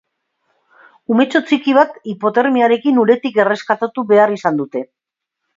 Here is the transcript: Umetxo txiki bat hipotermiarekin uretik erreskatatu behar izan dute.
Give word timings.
Umetxo 1.15 1.41
txiki 1.51 1.75
bat 1.79 1.99
hipotermiarekin 2.13 2.97
uretik 3.05 3.39
erreskatatu 3.45 4.07
behar 4.15 4.35
izan 4.39 4.63
dute. 4.65 4.87